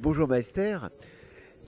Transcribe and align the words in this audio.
Bonjour 0.00 0.28
Maester, 0.28 0.78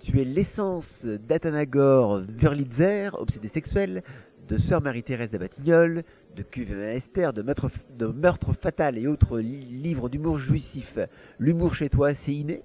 tu 0.00 0.20
es 0.20 0.24
l'essence 0.24 1.04
d'Athanagore 1.04 2.22
Wurlitzer, 2.40 3.10
obsédé 3.14 3.48
sexuel, 3.48 4.04
de 4.48 4.56
Sœur 4.56 4.80
Marie-Thérèse 4.80 5.32
de 5.32 6.42
Cuve 6.42 6.76
Maester, 6.76 7.30
de 7.34 7.42
meurtre, 7.42 7.68
de 7.98 8.06
meurtre 8.06 8.52
fatal 8.52 8.98
et 8.98 9.08
autres 9.08 9.40
livres 9.40 10.08
d'humour 10.08 10.38
jouissif. 10.38 10.96
L'humour 11.40 11.74
chez 11.74 11.88
toi, 11.88 12.14
c'est 12.14 12.32
inné? 12.32 12.62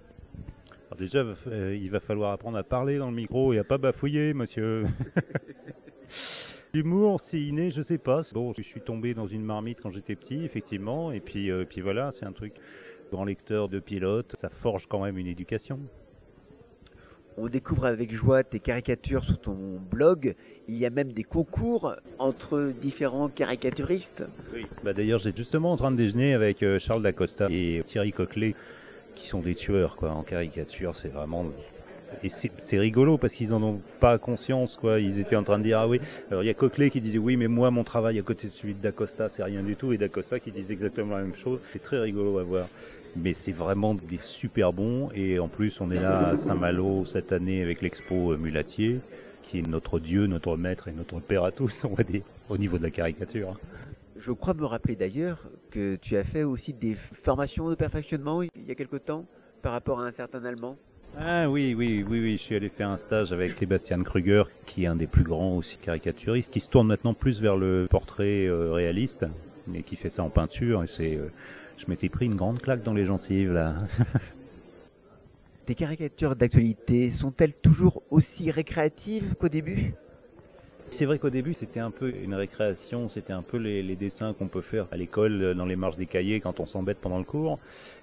Alors 0.91 0.99
déjà, 0.99 1.25
euh, 1.48 1.75
il 1.75 1.89
va 1.89 2.00
falloir 2.00 2.32
apprendre 2.32 2.59
à 2.59 2.63
parler 2.63 3.00
dans 3.00 3.09
le 3.09 3.16
micro 3.16 3.52
et 3.52 3.57
à 3.57 3.63
pas 3.63 3.79
bafouiller, 3.79 4.36
monsieur. 4.36 4.84
L'humour, 6.75 7.20
c'est 7.21 7.41
inné, 7.41 7.71
je 7.71 7.82
sais 7.82 7.97
pas. 7.97 8.21
Bon, 8.34 8.54
je 8.54 8.61
suis 8.61 8.82
tombé 8.82 9.16
dans 9.16 9.27
une 9.27 9.43
marmite 9.43 9.82
quand 9.82 9.89
j'étais 9.89 10.16
petit, 10.16 10.43
effectivement, 10.43 11.11
et 11.11 11.21
puis, 11.21 11.50
euh, 11.50 11.66
puis 11.66 11.82
voilà, 11.82 12.11
c'est 12.11 12.25
un 12.25 12.34
truc. 12.34 12.54
Grand 13.12 13.26
lecteur 13.26 13.70
de 13.70 13.80
pilote, 13.80 14.36
ça 14.36 14.50
forge 14.50 14.88
quand 14.88 15.04
même 15.04 15.18
une 15.18 15.28
éducation. 15.28 15.80
On 17.38 17.48
découvre 17.48 17.86
avec 17.86 18.13
joie 18.13 18.44
tes 18.44 18.59
caricatures 18.59 19.23
sur 19.26 19.38
ton 19.38 19.77
blog. 19.91 20.36
Il 20.70 20.76
y 20.76 20.86
a 20.86 20.90
même 20.90 21.12
des 21.12 21.23
concours 21.23 21.94
entre 22.18 22.72
différents 22.82 23.27
caricaturistes. 23.27 24.23
Oui. 24.54 24.66
Bah 24.84 24.94
d'ailleurs, 24.94 25.20
j'ai 25.20 25.34
justement 25.36 25.73
en 25.73 25.77
train 25.77 25.91
de 25.91 25.98
déjeuner 25.98 26.34
avec 26.34 26.63
euh, 26.63 26.80
Charles 26.80 27.04
Dacosta 27.04 27.48
et 27.49 27.82
Thierry 27.84 28.13
Coquelet, 28.13 28.55
qui 29.16 29.27
sont 29.27 29.41
des 29.41 29.54
tueurs 29.54 29.98
quoi 29.98 30.12
en 30.12 30.24
caricature. 30.24 30.96
C'est 30.96 31.10
vraiment 31.10 31.46
et 32.24 32.30
c'est 32.30 32.78
rigolo 32.78 33.18
parce 33.18 33.34
qu'ils 33.34 33.54
en 33.54 33.62
ont 33.64 33.82
pas 34.00 34.18
conscience 34.18 34.78
quoi. 34.78 35.00
Ils 35.00 35.20
étaient 35.20 35.36
en 35.36 35.44
train 35.44 35.58
de 35.58 35.64
dire 35.64 35.80
ah 35.80 35.88
oui. 35.88 36.00
Alors 36.32 36.44
il 36.44 36.48
y 36.48 36.50
a 36.50 36.54
Coquelet 36.54 36.90
qui 36.90 37.02
disait 37.02 37.18
oui 37.18 37.38
mais 37.38 37.48
moi 37.48 37.72
mon 37.72 37.84
travail 37.84 38.20
à 38.20 38.22
côté 38.22 38.48
de 38.48 38.54
celui 38.54 38.74
de 38.74 38.82
Dacosta 38.82 39.30
c'est 39.30 39.44
rien 39.44 39.64
du 39.64 39.76
tout 39.76 39.94
et 39.94 39.98
Dacosta 39.98 40.40
qui 40.40 40.52
disait 40.52 40.74
exactement 40.74 41.16
la 41.18 41.24
même 41.24 41.36
chose. 41.36 41.60
C'est 41.74 41.82
très 41.82 42.00
rigolo 42.00 42.40
à 42.40 42.44
voir. 42.44 42.68
Mais 43.16 43.34
c'est 43.34 43.54
vraiment 43.54 43.96
des 43.96 44.18
super 44.18 44.74
bons 44.74 45.10
et 45.16 45.40
en 45.40 45.48
plus 45.48 45.80
on 45.82 45.90
est 45.91 46.02
là 46.02 46.30
à 46.30 46.38
Saint-Malo 46.38 47.05
cette 47.05 47.32
année 47.32 47.62
avec 47.62 47.82
l'expo 47.82 48.34
euh, 48.34 48.38
Mulatier 48.38 49.00
qui 49.44 49.60
est 49.60 49.68
notre 49.68 50.00
dieu, 50.00 50.27
notre 50.27 50.57
maître 50.57 50.88
et 50.88 50.91
notre 50.91 51.20
père 51.20 51.44
à 51.44 51.52
tous 51.52 51.85
on 51.85 51.94
va 51.94 52.04
dire 52.04 52.24
au 52.50 52.57
niveau 52.57 52.77
de 52.77 52.84
la 52.84 52.91
caricature. 52.91 53.57
Je 54.18 54.32
crois 54.32 54.54
me 54.54 54.66
rappeler 54.66 54.96
d'ailleurs 54.96 55.48
que 55.72 55.98
tu 55.98 56.18
as 56.18 56.24
fait 56.24 56.44
aussi 56.44 56.74
des 56.74 56.96
formations 56.96 57.70
de 57.70 57.76
perfectionnement 57.76 58.41
il 58.41 58.50
y 58.68 58.72
a 58.72 58.76
quelque 58.76 58.98
temps 58.98 59.26
par 59.62 59.74
rapport 59.74 60.00
à 60.00 60.05
un 60.05 60.12
certain 60.12 60.46
Allemand. 60.46 60.77
Ah 61.18 61.49
oui, 61.49 61.74
oui, 61.74 62.04
oui, 62.08 62.20
oui, 62.20 62.38
je 62.38 62.41
suis 62.44 62.55
allé 62.55 62.70
faire 62.70 62.90
un 62.90 62.98
stage 62.98 63.32
avec 63.32 63.54
Sebastian 63.58 64.03
Kruger, 64.03 64.44
qui 64.66 64.84
est 64.84 64.88
un 64.88 64.96
des 64.97 65.08
plus 65.08 65.24
grands 65.24 65.56
aussi 65.56 65.78
caricaturistes, 65.78 66.52
qui 66.52 66.59
se 66.59 66.69
tourne 66.69 66.88
maintenant 66.88 67.13
plus 67.13 67.41
vers 67.41 67.56
le 67.56 67.88
portrait 67.90 68.46
euh, 68.47 68.74
réaliste, 68.74 69.25
et 69.74 69.84
qui 69.84 69.96
fait 69.96 70.09
ça 70.09 70.24
en 70.24 70.30
peinture, 70.30 70.84
et 70.84 70.88
c'est... 70.88 71.16
Euh, 71.16 71.31
je 71.78 71.85
m'étais 71.90 72.09
pris 72.09 72.25
une 72.25 72.35
grande 72.35 72.62
claque 72.62 72.84
dans 72.84 72.94
les 72.94 73.06
gencives 73.06 73.52
là. 73.52 73.75
Tes 75.66 75.75
caricatures 75.75 76.35
d'actualité 76.35 77.12
sont-elles 77.12 77.53
toujours 77.53 78.03
aussi 78.09 78.52
récréatives 78.52 79.35
qu'au 79.35 79.50
début? 79.50 79.94
C'est 80.90 81.06
vrai 81.06 81.19
qu'au 81.19 81.30
début 81.30 81.53
c'était 81.53 81.80
un 81.80 81.91
peu 81.91 82.14
une 82.24 82.36
récréation, 82.36 83.08
c'était 83.08 83.34
un 83.34 83.41
peu 83.41 83.58
les, 83.58 83.84
les 83.84 83.96
dessins 83.96 84.34
qu'on 84.34 84.47
peut 84.47 84.62
faire 84.62 84.88
à 84.91 84.97
l'école 84.97 85.41
euh, 85.41 85.53
dans 85.53 85.66
les 85.66 85.75
marges 85.75 85.97
des 85.97 86.06
cahiers 86.06 86.40
quand 86.40 86.59
on 86.59 86.66
s'embête 86.66 86.97
pendant 87.00 87.18
le 87.18 87.24
cours. 87.24 87.59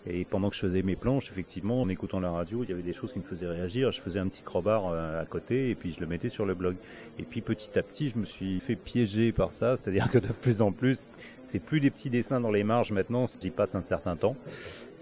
Et 0.06 0.24
pendant 0.24 0.50
que 0.50 0.56
je 0.56 0.60
faisais 0.60 0.82
mes 0.82 0.96
planches, 0.96 1.30
effectivement, 1.30 1.80
en 1.80 1.88
écoutant 1.88 2.18
la 2.18 2.30
radio, 2.30 2.64
il 2.64 2.70
y 2.70 2.72
avait 2.72 2.82
des 2.82 2.92
choses 2.92 3.12
qui 3.12 3.20
me 3.20 3.24
faisaient 3.24 3.46
réagir. 3.46 3.92
Je 3.92 4.00
faisais 4.00 4.18
un 4.18 4.26
petit 4.26 4.42
crowbar 4.42 4.88
euh, 4.88 5.22
à 5.22 5.24
côté 5.26 5.70
et 5.70 5.74
puis 5.74 5.92
je 5.92 6.00
le 6.00 6.06
mettais 6.06 6.28
sur 6.28 6.44
le 6.44 6.54
blog. 6.54 6.76
Et 7.18 7.22
puis 7.22 7.40
petit 7.40 7.78
à 7.78 7.82
petit, 7.82 8.08
je 8.08 8.18
me 8.18 8.24
suis 8.24 8.58
fait 8.60 8.76
piéger 8.76 9.32
par 9.32 9.52
ça, 9.52 9.76
c'est-à-dire 9.76 10.10
que 10.10 10.18
de 10.18 10.28
plus 10.28 10.60
en 10.60 10.72
plus, 10.72 11.12
c'est 11.44 11.60
plus 11.60 11.80
des 11.80 11.90
petits 11.90 12.10
dessins 12.10 12.40
dans 12.40 12.50
les 12.50 12.64
marges 12.64 12.92
maintenant, 12.92 13.26
j'y 13.40 13.50
passe 13.50 13.74
un 13.74 13.82
certain 13.82 14.16
temps. 14.16 14.36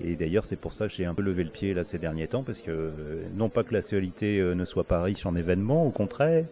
Et 0.02 0.16
d'ailleurs, 0.16 0.44
c'est 0.44 0.56
pour 0.56 0.72
ça 0.72 0.86
que 0.86 0.92
j'ai 0.94 1.04
un 1.04 1.14
peu 1.14 1.22
levé 1.22 1.44
le 1.44 1.50
pied 1.50 1.74
là 1.74 1.84
ces 1.84 1.98
derniers 1.98 2.28
temps, 2.28 2.42
parce 2.42 2.62
que 2.62 2.70
euh, 2.70 3.22
non 3.34 3.48
pas 3.48 3.64
que 3.64 3.74
l'actualité 3.74 4.40
ne 4.40 4.64
soit 4.64 4.84
pas 4.84 5.02
riche 5.02 5.26
en 5.26 5.36
événements, 5.36 5.86
au 5.86 5.90
contraire, 5.90 6.44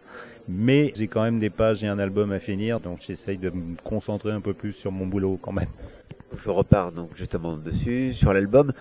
mais 0.49 0.93
j'ai 0.95 1.09
quand 1.09 1.23
même 1.23 1.39
des 1.39 1.51
pages 1.51 1.83
et 1.85 1.87
un 1.87 1.99
album 1.99 2.33
à 2.33 2.39
finir, 2.41 2.81
donc 2.81 3.01
j'essaye 3.01 3.39
de 3.39 3.51
me 3.51 3.77
concentrer 3.85 4.33
un 4.33 4.41
peu 4.41 4.55
plus 4.55 4.73
sur 4.73 4.93
mon 4.93 5.07
boulot 5.07 5.39
quand 5.41 5.53
même. 5.53 5.69
Je 6.45 6.51
repars 6.51 6.93
donc 6.93 7.11
justement 7.17 7.57
dessus, 7.57 8.13
sur 8.13 8.33
l'album. 8.33 8.73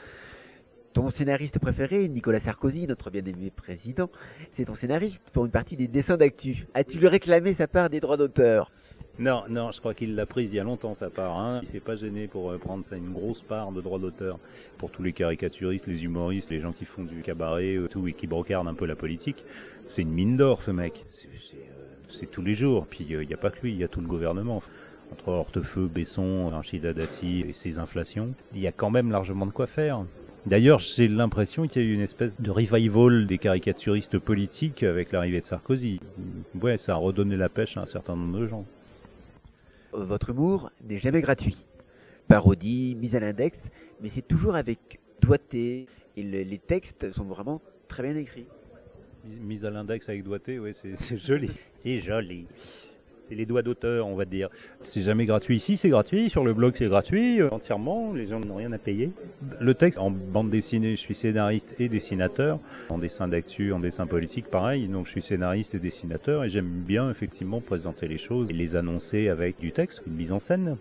Ton 0.93 1.09
scénariste 1.09 1.59
préféré, 1.59 2.07
Nicolas 2.07 2.39
Sarkozy, 2.39 2.87
notre 2.87 3.11
bien-aimé 3.11 3.51
président, 3.55 4.09
c'est 4.49 4.65
ton 4.65 4.73
scénariste 4.73 5.21
pour 5.31 5.45
une 5.45 5.51
partie 5.51 5.77
des 5.77 5.87
dessins 5.87 6.17
d'actu. 6.17 6.65
As-tu 6.73 6.97
lui 6.97 7.07
réclamé 7.07 7.53
sa 7.53 7.67
part 7.67 7.89
des 7.89 7.99
droits 7.99 8.17
d'auteur? 8.17 8.71
Non, 9.19 9.43
non, 9.49 9.71
je 9.71 9.79
crois 9.79 9.93
qu'il 9.93 10.15
l'a 10.15 10.25
prise 10.25 10.53
il 10.53 10.57
y 10.57 10.59
a 10.59 10.63
longtemps 10.63 10.93
sa 10.93 11.09
part. 11.09 11.39
Hein. 11.39 11.59
Il 11.63 11.67
s'est 11.67 11.79
pas 11.79 11.95
gêné 11.95 12.27
pour 12.27 12.51
euh, 12.51 12.57
prendre 12.57 12.85
ça 12.85 12.95
une 12.95 13.11
grosse 13.11 13.41
part 13.41 13.71
de 13.71 13.81
droits 13.81 13.99
d'auteur 13.99 14.39
pour 14.77 14.91
tous 14.91 15.01
les 15.01 15.13
caricaturistes, 15.13 15.87
les 15.87 16.03
humoristes, 16.03 16.51
les 16.51 16.59
gens 16.59 16.71
qui 16.71 16.85
font 16.85 17.03
du 17.03 17.21
cabaret, 17.21 17.75
euh, 17.75 17.87
tout 17.87 18.07
et 18.07 18.13
qui 18.13 18.27
brocardent 18.27 18.67
un 18.67 18.73
peu 18.73 18.85
la 18.85 18.95
politique. 18.95 19.43
C'est 19.87 20.03
une 20.03 20.11
mine 20.11 20.37
d'or, 20.37 20.61
ce 20.61 20.71
mec. 20.71 21.05
C'est 22.09 22.25
euh, 22.25 22.29
tous 22.31 22.41
les 22.41 22.53
jours. 22.53 22.85
Puis 22.87 23.05
il 23.09 23.19
n'y 23.19 23.33
a 23.33 23.37
pas 23.37 23.49
que 23.49 23.61
lui, 23.61 23.71
il 23.71 23.77
y 23.77 23.83
a 23.83 23.87
tout 23.87 24.01
le 24.01 24.07
gouvernement 24.07 24.61
entre 25.11 25.29
Hortefeux, 25.29 25.87
Besson, 25.87 26.49
Rachida 26.49 26.93
Dati 26.93 27.45
et 27.47 27.53
ses 27.53 27.79
inflations, 27.79 28.33
il 28.53 28.59
y 28.59 28.67
a 28.67 28.71
quand 28.71 28.89
même 28.89 29.11
largement 29.11 29.45
de 29.45 29.51
quoi 29.51 29.67
faire. 29.67 30.03
D'ailleurs, 30.45 30.79
j'ai 30.79 31.07
l'impression 31.07 31.67
qu'il 31.67 31.81
y 31.81 31.85
a 31.85 31.87
eu 31.87 31.93
une 31.93 32.01
espèce 32.01 32.39
de 32.39 32.51
revival 32.51 33.25
des 33.25 33.37
caricaturistes 33.37 34.17
politiques 34.17 34.83
avec 34.83 35.11
l'arrivée 35.11 35.41
de 35.41 35.45
Sarkozy. 35.45 35.99
Ouais, 36.61 36.77
ça 36.77 36.93
a 36.93 36.95
redonné 36.95 37.35
la 37.35 37.49
pêche 37.49 37.75
à 37.75 37.81
un 37.81 37.85
certain 37.85 38.15
nombre 38.15 38.39
de 38.39 38.47
gens. 38.47 38.65
Votre 39.93 40.31
humour 40.31 40.71
n'est 40.83 40.99
jamais 40.99 41.21
gratuit. 41.21 41.65
Parodie, 42.27 42.95
mise 42.99 43.15
à 43.15 43.19
l'index, 43.19 43.63
mais 44.01 44.09
c'est 44.09 44.27
toujours 44.27 44.55
avec 44.55 44.99
doigté 45.21 45.87
et 46.15 46.23
les 46.23 46.57
textes 46.57 47.11
sont 47.11 47.25
vraiment 47.25 47.61
très 47.87 48.03
bien 48.03 48.15
écrits. 48.15 48.47
Mise 49.25 49.65
à 49.65 49.69
l'index 49.69 50.07
avec 50.09 50.23
doigté, 50.23 50.59
oui, 50.59 50.73
c'est 50.73 51.17
joli. 51.17 51.51
C'est 51.75 51.99
joli. 51.99 52.47
C'est 53.29 53.35
les 53.35 53.45
doigts 53.45 53.61
d'auteur, 53.61 54.07
on 54.07 54.15
va 54.15 54.23
dire. 54.23 54.49
C'est 54.83 55.01
jamais 55.01 55.25
gratuit 55.25 55.57
ici, 55.57 55.75
c'est 55.75 55.89
gratuit. 55.89 56.29
Sur 56.29 56.45
le 56.45 56.53
blog, 56.53 56.75
c'est 56.77 56.87
gratuit 56.87 57.41
euh, 57.41 57.49
entièrement. 57.51 58.13
Les 58.13 58.27
gens 58.27 58.39
n'ont 58.39 58.55
rien 58.55 58.71
à 58.71 58.77
payer. 58.77 59.11
Le 59.59 59.73
texte 59.73 59.99
en 59.99 60.11
bande 60.11 60.49
dessinée, 60.49 60.91
je 60.91 61.01
suis 61.01 61.15
scénariste 61.15 61.75
et 61.79 61.89
dessinateur. 61.89 62.59
En 62.89 62.97
dessin 62.97 63.27
d'actu, 63.27 63.73
en 63.73 63.79
dessin 63.79 64.07
politique, 64.07 64.47
pareil. 64.47 64.87
Donc 64.87 65.07
je 65.07 65.11
suis 65.11 65.21
scénariste 65.21 65.75
et 65.75 65.79
dessinateur 65.79 66.45
et 66.45 66.49
j'aime 66.49 66.69
bien 66.69 67.09
effectivement 67.11 67.59
présenter 67.59 68.07
les 68.07 68.17
choses 68.17 68.49
et 68.49 68.53
les 68.53 68.77
annoncer 68.77 69.27
avec 69.27 69.59
du 69.59 69.73
texte, 69.73 70.03
une 70.07 70.13
mise 70.13 70.31
en 70.31 70.39
scène. 70.39 70.77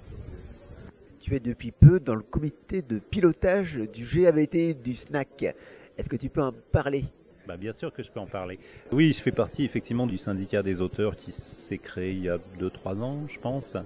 Tu 1.19 1.35
es 1.35 1.41
depuis 1.41 1.73
peu 1.73 1.99
dans 1.99 2.15
le 2.15 2.23
comité 2.23 2.83
de 2.83 3.01
pilotage 3.01 3.81
du 3.93 4.05
GAVT 4.05 4.75
du 4.75 4.95
SNAC. 4.95 5.57
Est-ce 5.99 6.09
que 6.09 6.15
tu 6.15 6.29
peux 6.29 6.43
en 6.43 6.53
parler? 6.71 7.05
Bah, 7.47 7.57
bien 7.57 7.73
sûr 7.73 7.93
que 7.93 8.03
je 8.03 8.11
peux 8.11 8.21
en 8.21 8.27
parler. 8.27 8.59
Oui, 8.93 9.13
je 9.13 9.21
fais 9.21 9.33
partie 9.33 9.65
effectivement 9.65 10.07
du 10.07 10.19
syndicat 10.19 10.63
des 10.63 10.81
auteurs 10.81 11.17
qui 11.17 11.33
s'est 11.33 11.79
créé 11.79 12.13
il 12.13 12.23
y 12.23 12.29
a 12.29 12.39
2-3 12.59 13.01
ans, 13.01 13.27
je 13.29 13.39
pense. 13.39 13.77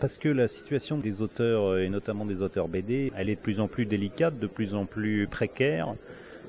Parce 0.00 0.18
que 0.18 0.28
la 0.28 0.48
situation 0.48 0.98
des 0.98 1.22
auteurs, 1.22 1.78
et 1.78 1.88
notamment 1.88 2.24
des 2.24 2.42
auteurs 2.42 2.68
BD, 2.68 3.12
elle 3.16 3.28
est 3.28 3.36
de 3.36 3.40
plus 3.40 3.60
en 3.60 3.68
plus 3.68 3.86
délicate, 3.86 4.38
de 4.38 4.46
plus 4.46 4.74
en 4.74 4.86
plus 4.86 5.26
précaire. 5.26 5.94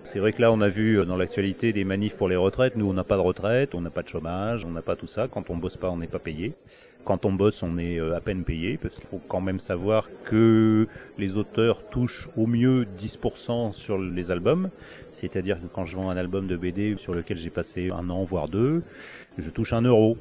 C'est 0.04 0.20
vrai 0.20 0.34
que 0.34 0.42
là, 0.42 0.52
on 0.52 0.62
a 0.62 0.70
vu 0.70 1.00
euh, 1.00 1.06
dans 1.06 1.16
l'actualité 1.16 1.74
des 1.74 1.84
manifs 1.84 2.16
pour 2.16 2.28
les 2.28 2.36
retraites. 2.36 2.76
Nous, 2.76 2.90
on 2.90 2.94
n'a 2.94 3.04
pas 3.04 3.18
de 3.18 3.22
retraite, 3.22 3.76
on 3.76 3.82
n'a 3.82 3.92
pas 3.92 4.02
de 4.02 4.08
chômage, 4.08 4.66
on 4.66 4.72
n'a 4.72 4.82
pas 4.82 4.96
tout 4.96 5.08
ça. 5.08 5.28
Quand 5.28 5.50
on 5.50 5.58
bosse 5.58 5.78
pas, 5.78 5.90
on 5.90 5.98
n'est 5.98 6.08
pas 6.08 6.20
payé. 6.20 6.54
Quand 7.06 7.24
on 7.26 7.32
bosse, 7.32 7.62
on 7.64 7.78
est 7.78 8.00
euh, 8.00 8.16
à 8.16 8.22
peine 8.22 8.44
payé, 8.44 8.78
parce 8.78 8.96
qu'il 8.96 9.06
faut 9.08 9.22
quand 9.28 9.42
même 9.42 9.60
savoir 9.60 10.10
que 10.26 10.88
les 11.18 11.38
auteurs 11.38 11.88
touchent 11.90 12.30
au 12.36 12.48
mieux 12.48 12.86
10% 13.00 13.74
sur 13.74 14.00
les 14.00 14.32
albums. 14.32 14.70
C'est-à-dire 15.12 15.62
que 15.62 15.68
quand 15.68 15.86
je 15.86 15.96
vends 15.96 16.10
un 16.10 16.18
album 16.18 16.48
de 16.48 16.58
BD 16.58 16.96
sur 16.98 17.14
lequel 17.14 17.38
j'ai 17.38 17.52
passé 17.52 17.90
un 17.92 18.10
an, 18.10 18.24
voire 18.24 18.50
deux, 18.50 18.82
je 19.38 19.50
touche 19.50 19.72
un 19.72 19.82
euro. 19.82 20.18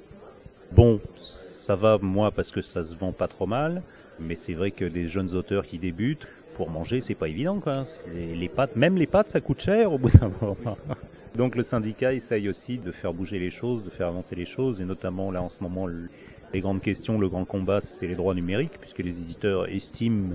Bon, 0.73 1.01
ça 1.17 1.75
va 1.75 1.99
moi 1.99 2.31
parce 2.31 2.51
que 2.51 2.61
ça 2.61 2.85
se 2.85 2.95
vend 2.95 3.12
pas 3.12 3.29
trop 3.29 3.47
mal, 3.47 3.83
mais 4.21 4.37
c'est 4.37 4.55
vrai 4.55 4.71
que 4.71 4.85
des 4.85 5.07
jeunes 5.07 5.35
auteurs 5.35 5.65
qui 5.65 5.79
débutent, 5.79 6.29
pour 6.60 6.69
manger, 6.69 7.00
c'est 7.00 7.15
pas 7.15 7.28
évident, 7.28 7.59
quoi. 7.59 7.84
Les, 8.15 8.50
pâtes, 8.50 8.76
même 8.76 8.98
les 8.98 9.06
pâtes, 9.06 9.31
ça 9.31 9.41
coûte 9.41 9.62
cher 9.62 9.94
au 9.94 9.97
bout 9.97 10.10
d'un 10.10 10.31
moment. 10.43 10.76
Donc 11.38 11.56
le 11.56 11.62
syndicat 11.62 12.12
essaye 12.12 12.50
aussi 12.50 12.76
de 12.76 12.93
faire 12.93 13.14
bouger 13.14 13.38
les 13.38 13.49
choses, 13.49 13.82
de 13.82 13.88
faire 13.88 14.08
avancer 14.08 14.37
les 14.37 14.44
choses, 14.44 14.79
et 14.79 14.85
notamment 14.85 15.31
là 15.31 15.40
en 15.40 15.49
ce 15.49 15.62
moment, 15.62 15.87
les 15.87 16.61
grandes 16.61 16.82
questions, 16.82 17.19
le 17.19 17.31
grand 17.31 17.46
combat, 17.46 17.81
c'est 17.81 18.06
les 18.06 18.14
droits 18.14 18.35
numériques, 18.35 18.76
puisque 18.79 18.99
les 18.99 19.23
éditeurs 19.23 19.70
estiment 19.70 20.35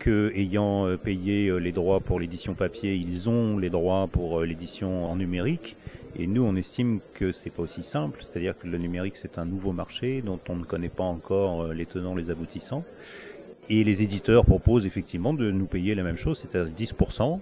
que 0.00 0.32
ayant 0.34 0.88
euh, 0.88 0.96
payé 0.96 1.46
euh, 1.46 1.58
les 1.58 1.70
droits 1.70 2.00
pour 2.00 2.18
l'édition 2.18 2.54
papier, 2.54 2.96
ils 2.96 3.30
ont 3.30 3.58
les 3.58 3.70
droits 3.70 4.08
pour 4.08 4.40
euh, 4.40 4.44
l'édition 4.44 5.04
en 5.08 5.14
numérique. 5.14 5.76
Et 6.16 6.26
nous, 6.26 6.42
on 6.42 6.56
estime 6.56 6.98
que 7.14 7.30
c'est 7.30 7.50
pas 7.50 7.62
aussi 7.62 7.84
simple, 7.84 8.24
c'est-à-dire 8.24 8.58
que 8.58 8.66
le 8.66 8.76
numérique 8.76 9.14
c'est 9.14 9.38
un 9.38 9.44
nouveau 9.44 9.70
marché 9.70 10.20
dont 10.20 10.40
on 10.48 10.56
ne 10.56 10.64
connaît 10.64 10.88
pas 10.88 11.04
encore 11.04 11.68
les 11.68 11.86
tenants, 11.86 12.16
les 12.16 12.28
aboutissants. 12.28 12.82
Et 13.70 13.84
les 13.84 14.02
éditeurs 14.02 14.44
proposent 14.44 14.86
effectivement 14.86 15.34
de 15.34 15.50
nous 15.50 15.66
payer 15.66 15.94
la 15.94 16.02
même 16.02 16.16
chose, 16.16 16.38
c'est-à-dire 16.38 16.72
10%. 16.72 17.40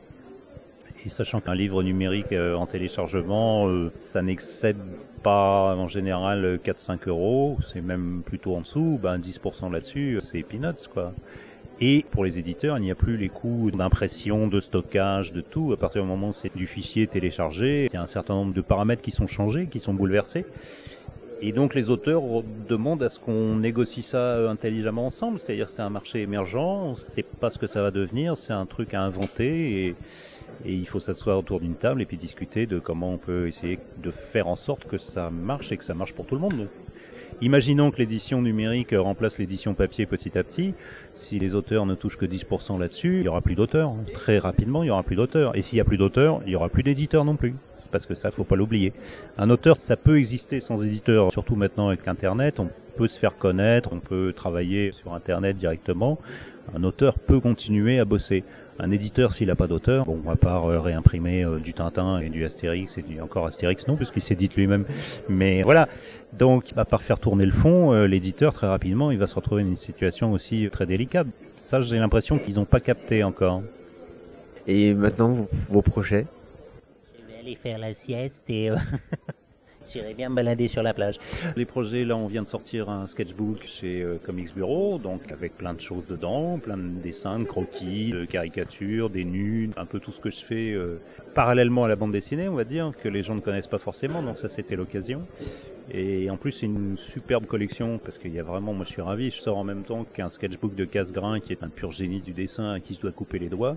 Et 1.04 1.08
sachant 1.08 1.40
qu'un 1.40 1.54
livre 1.54 1.82
numérique 1.82 2.32
euh, 2.32 2.54
en 2.54 2.66
téléchargement, 2.66 3.68
euh, 3.68 3.90
ça 4.00 4.20
n'excède 4.20 4.76
pas 5.22 5.74
en 5.74 5.88
général 5.88 6.58
4-5 6.62 7.08
euros, 7.08 7.58
c'est 7.72 7.80
même 7.80 8.22
plutôt 8.24 8.54
en 8.54 8.60
dessous, 8.60 8.98
ben 9.02 9.18
10% 9.18 9.72
là-dessus, 9.72 10.18
c'est 10.20 10.42
peanuts 10.42 10.88
quoi. 10.92 11.12
Et 11.82 12.04
pour 12.10 12.24
les 12.24 12.38
éditeurs, 12.38 12.76
il 12.76 12.82
n'y 12.82 12.90
a 12.90 12.94
plus 12.94 13.16
les 13.16 13.30
coûts 13.30 13.70
d'impression, 13.70 14.48
de 14.48 14.60
stockage, 14.60 15.32
de 15.32 15.40
tout. 15.40 15.72
À 15.72 15.78
partir 15.78 16.02
du 16.02 16.08
moment 16.08 16.28
où 16.28 16.32
c'est 16.34 16.54
du 16.54 16.66
fichier 16.66 17.06
téléchargé, 17.06 17.86
il 17.90 17.94
y 17.94 17.96
a 17.96 18.02
un 18.02 18.06
certain 18.06 18.34
nombre 18.34 18.52
de 18.52 18.60
paramètres 18.60 19.00
qui 19.00 19.10
sont 19.10 19.26
changés, 19.26 19.66
qui 19.66 19.78
sont 19.78 19.94
bouleversés. 19.94 20.44
Et 21.42 21.52
donc 21.52 21.74
les 21.74 21.88
auteurs 21.88 22.22
demandent 22.68 23.02
à 23.02 23.08
ce 23.08 23.18
qu'on 23.18 23.56
négocie 23.56 24.02
ça 24.02 24.50
intelligemment 24.50 25.06
ensemble, 25.06 25.38
c'est-à-dire 25.38 25.70
c'est 25.70 25.80
un 25.80 25.88
marché 25.88 26.20
émergent, 26.20 26.84
on 26.84 26.90
ne 26.90 26.96
sait 26.96 27.22
pas 27.22 27.48
ce 27.48 27.58
que 27.58 27.66
ça 27.66 27.80
va 27.80 27.90
devenir, 27.90 28.36
c'est 28.36 28.52
un 28.52 28.66
truc 28.66 28.92
à 28.92 29.00
inventer 29.00 29.86
et, 29.86 29.94
et 30.66 30.74
il 30.74 30.86
faut 30.86 31.00
s'asseoir 31.00 31.38
autour 31.38 31.60
d'une 31.60 31.76
table 31.76 32.02
et 32.02 32.04
puis 32.04 32.18
discuter 32.18 32.66
de 32.66 32.78
comment 32.78 33.14
on 33.14 33.16
peut 33.16 33.48
essayer 33.48 33.78
de 34.02 34.10
faire 34.10 34.48
en 34.48 34.56
sorte 34.56 34.86
que 34.86 34.98
ça 34.98 35.30
marche 35.30 35.72
et 35.72 35.78
que 35.78 35.84
ça 35.84 35.94
marche 35.94 36.12
pour 36.12 36.26
tout 36.26 36.34
le 36.34 36.42
monde. 36.42 36.68
Imaginons 37.42 37.90
que 37.90 37.96
l'édition 37.96 38.42
numérique 38.42 38.94
remplace 38.94 39.38
l'édition 39.38 39.72
papier 39.72 40.04
petit 40.04 40.36
à 40.36 40.44
petit. 40.44 40.74
Si 41.14 41.38
les 41.38 41.54
auteurs 41.54 41.86
ne 41.86 41.94
touchent 41.94 42.18
que 42.18 42.26
10% 42.26 42.78
là-dessus, 42.78 43.20
il 43.20 43.24
y 43.24 43.28
aura 43.28 43.40
plus 43.40 43.54
d'auteurs. 43.54 43.94
Très 44.12 44.38
rapidement, 44.38 44.82
il 44.82 44.88
y 44.88 44.90
aura 44.90 45.02
plus 45.02 45.16
d'auteurs. 45.16 45.56
Et 45.56 45.62
s'il 45.62 45.78
y 45.78 45.80
a 45.80 45.84
plus 45.84 45.96
d'auteurs, 45.96 46.42
il 46.44 46.52
y 46.52 46.56
aura 46.56 46.68
plus 46.68 46.82
d'éditeurs 46.82 47.24
non 47.24 47.36
plus. 47.36 47.54
C'est 47.78 47.90
parce 47.90 48.04
que 48.04 48.14
ça, 48.14 48.30
faut 48.30 48.44
pas 48.44 48.56
l'oublier. 48.56 48.92
Un 49.38 49.48
auteur, 49.48 49.78
ça 49.78 49.96
peut 49.96 50.18
exister 50.18 50.60
sans 50.60 50.84
éditeur, 50.84 51.32
surtout 51.32 51.56
maintenant 51.56 51.88
avec 51.88 52.06
Internet. 52.06 52.60
On 52.60 52.68
peut 52.96 53.08
se 53.08 53.18
faire 53.18 53.38
connaître, 53.38 53.90
on 53.94 54.00
peut 54.00 54.34
travailler 54.36 54.92
sur 54.92 55.14
Internet 55.14 55.56
directement. 55.56 56.18
Un 56.74 56.84
auteur 56.84 57.18
peut 57.18 57.40
continuer 57.40 57.98
à 57.98 58.04
bosser. 58.04 58.44
Un 58.78 58.90
éditeur, 58.90 59.34
s'il 59.34 59.48
n'a 59.48 59.56
pas 59.56 59.66
d'auteur, 59.66 60.06
bon, 60.06 60.22
à 60.30 60.36
part 60.36 60.64
euh, 60.64 60.80
réimprimer 60.80 61.44
euh, 61.44 61.58
du 61.58 61.74
Tintin 61.74 62.18
et 62.20 62.30
du 62.30 62.46
Astérix 62.46 62.96
et 62.96 63.20
encore 63.20 63.46
Astérix, 63.46 63.86
non, 63.86 63.96
puisqu'il 63.96 64.22
s'édite 64.22 64.56
lui-même. 64.56 64.86
Mais 65.28 65.60
voilà. 65.62 65.88
Donc, 66.32 66.72
à 66.76 66.84
part 66.84 67.02
faire 67.02 67.18
tourner 67.18 67.44
le 67.44 67.52
fond, 67.52 67.92
euh, 67.92 68.06
l'éditeur, 68.06 68.52
très 68.52 68.68
rapidement, 68.68 69.10
il 69.10 69.18
va 69.18 69.26
se 69.26 69.34
retrouver 69.34 69.62
dans 69.62 69.68
une 69.68 69.76
situation 69.76 70.32
aussi 70.32 70.68
très 70.70 70.86
délicate. 70.86 71.26
Ça, 71.56 71.80
j'ai 71.80 71.98
l'impression 71.98 72.38
qu'ils 72.38 72.54
n'ont 72.54 72.64
pas 72.64 72.80
capté 72.80 73.24
encore. 73.24 73.62
Et 74.66 74.94
maintenant, 74.94 75.30
vos, 75.32 75.48
vos 75.68 75.82
projets? 75.82 76.26
Je 77.18 77.32
vais 77.32 77.40
aller 77.40 77.56
faire 77.56 77.78
la 77.78 77.94
sieste 77.94 78.48
et 78.48 78.70
euh, 78.70 78.76
j'irai 79.90 80.14
bien 80.14 80.28
me 80.28 80.36
balader 80.36 80.68
sur 80.68 80.82
la 80.82 80.94
plage. 80.94 81.18
Les 81.56 81.64
projets, 81.64 82.04
là, 82.04 82.16
on 82.16 82.26
vient 82.26 82.42
de 82.42 82.46
sortir 82.46 82.88
un 82.88 83.06
sketchbook 83.06 83.64
chez 83.66 84.02
euh, 84.02 84.18
Comics 84.24 84.54
Bureau, 84.54 84.98
donc 84.98 85.32
avec 85.32 85.56
plein 85.56 85.74
de 85.74 85.80
choses 85.80 86.06
dedans, 86.06 86.58
plein 86.58 86.76
de 86.76 87.00
dessins, 87.02 87.38
de 87.38 87.44
croquis, 87.44 88.12
de 88.12 88.24
caricatures, 88.24 89.10
des 89.10 89.24
nus, 89.24 89.70
un 89.76 89.86
peu 89.86 89.98
tout 89.98 90.12
ce 90.12 90.20
que 90.20 90.30
je 90.30 90.44
fais 90.44 90.72
euh, 90.72 91.00
parallèlement 91.34 91.84
à 91.84 91.88
la 91.88 91.96
bande 91.96 92.12
dessinée, 92.12 92.48
on 92.48 92.54
va 92.54 92.64
dire, 92.64 92.92
que 93.02 93.08
les 93.08 93.22
gens 93.22 93.34
ne 93.34 93.40
connaissent 93.40 93.66
pas 93.66 93.78
forcément, 93.78 94.22
donc 94.22 94.38
ça 94.38 94.48
c'était 94.48 94.76
l'occasion. 94.76 95.22
Et 95.92 96.30
en 96.30 96.36
plus, 96.36 96.52
c'est 96.52 96.66
une 96.66 96.96
superbe 96.96 97.46
collection 97.46 97.98
parce 97.98 98.18
qu'il 98.18 98.32
y 98.32 98.38
a 98.38 98.44
vraiment, 98.44 98.72
moi 98.72 98.84
je 98.84 98.90
suis 98.92 99.02
ravi, 99.02 99.30
je 99.30 99.40
sors 99.40 99.58
en 99.58 99.64
même 99.64 99.82
temps 99.82 100.04
qu'un 100.04 100.30
sketchbook 100.30 100.76
de 100.76 100.84
Casgrain 100.84 101.40
qui 101.40 101.52
est 101.52 101.64
un 101.64 101.68
pur 101.68 101.90
génie 101.90 102.20
du 102.20 102.32
dessin 102.32 102.74
à 102.74 102.80
qui 102.80 102.94
je 102.94 103.00
dois 103.00 103.10
couper 103.10 103.40
les 103.40 103.48
doigts. 103.48 103.76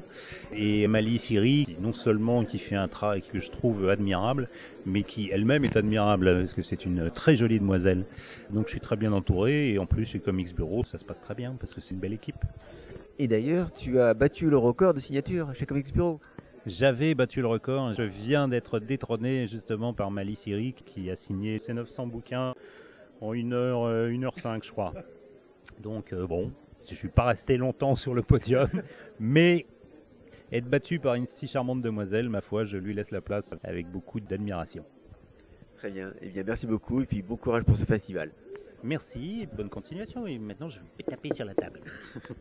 Et 0.56 0.86
Mali 0.88 1.18
Siri, 1.18 1.76
non 1.82 1.92
seulement 1.92 2.46
qui 2.46 2.60
fait 2.60 2.76
un 2.76 2.88
travail 2.88 3.24
que 3.24 3.40
je 3.40 3.50
trouve 3.50 3.90
admirable, 3.90 4.48
mais 4.86 5.02
qui 5.02 5.30
elle-même 5.32 5.66
est 5.66 5.76
admirable 5.76 6.38
parce 6.40 6.54
que 6.54 6.62
c'est 6.62 6.86
une 6.86 7.10
très 7.10 7.36
jolie 7.36 7.60
demoiselle. 7.60 8.06
Donc 8.52 8.68
je 8.68 8.72
suis 8.72 8.82
très 8.82 8.96
bien 8.96 9.12
entouré 9.12 9.72
et 9.72 9.80
en 9.80 9.88
plus 9.88 10.06
chez 10.06 10.20
Comics 10.20 10.56
Bureau, 10.56 10.84
ça 10.84 11.00
se 11.00 11.06
passe 11.06 11.22
très 11.22 11.36
bien 11.36 11.56
parce 11.60 11.74
que 11.74 11.82
c'est 11.82 11.96
une 11.96 12.00
belle 12.00 12.14
équipe. 12.14 12.46
Et 13.18 13.28
d'ailleurs, 13.28 13.72
tu 13.74 14.00
as 14.00 14.14
battu 14.14 14.50
le 14.50 14.58
record 14.58 14.94
de 14.94 15.00
signature 15.00 15.54
chez 15.56 15.66
Comics 15.66 15.94
Bureau. 15.94 16.20
J'avais 16.66 17.14
battu 17.14 17.42
le 17.42 17.48
record. 17.48 17.94
Je 17.94 18.04
viens 18.04 18.48
d'être 18.48 18.80
détrôné 18.80 19.48
justement 19.48 19.94
par 19.94 20.12
Mali 20.12 20.36
Siri 20.36 20.74
qui 20.74 21.12
a 21.12 21.16
signé 21.16 21.60
ses 21.60 21.74
900 21.74 22.08
bouquins 22.08 22.54
en 23.20 23.34
1 23.34 23.52
heure, 23.52 23.84
euh, 23.84 24.10
1 24.10 24.24
heure 24.24 24.40
5 24.40 24.64
je 24.64 24.72
crois. 24.72 24.94
Donc 25.82 26.14
euh, 26.14 26.26
bon, 26.26 26.54
je 26.88 26.96
suis 26.96 27.10
pas 27.10 27.26
resté 27.26 27.58
longtemps 27.58 27.96
sur 27.96 28.14
le 28.14 28.22
podium, 28.22 28.70
mais 29.20 29.66
être 30.54 30.70
battu 30.70 31.00
par 31.00 31.16
une 31.16 31.26
si 31.26 31.48
charmante 31.48 31.82
demoiselle, 31.82 32.30
ma 32.30 32.40
foi, 32.40 32.64
je 32.64 32.78
lui 32.78 32.94
laisse 32.94 33.12
la 33.12 33.22
place 33.22 33.56
avec 33.64 33.88
beaucoup 33.88 34.22
d'admiration. 34.22 34.86
Très 35.76 35.92
bien. 35.92 36.14
Eh 36.22 36.30
bien, 36.30 36.44
merci 36.46 36.66
beaucoup 36.66 37.02
et 37.02 37.06
puis 37.06 37.22
bon 37.22 37.36
courage 37.36 37.64
pour 37.64 37.76
ce 37.76 37.84
festival. 37.84 38.32
Merci, 38.84 39.48
bonne 39.54 39.70
continuation 39.70 40.28
et 40.28 40.38
maintenant 40.38 40.70
Je 40.70 40.80
vais 40.80 41.04
taper 41.04 41.34
sur 41.34 41.46
la 41.46 41.56
table. 41.56 41.82